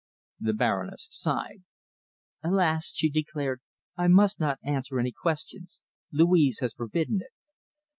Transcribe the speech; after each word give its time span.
The 0.39 0.53
Baroness 0.55 1.07
sighed. 1.11 1.61
"Alas!" 2.41 2.91
she 2.91 3.07
declared, 3.07 3.61
"I 3.95 4.07
must 4.07 4.39
not 4.39 4.57
answer 4.63 4.99
any 4.99 5.11
questions. 5.11 5.79
Louise 6.11 6.57
has 6.61 6.73
forbidden 6.73 7.21
it." 7.21 7.29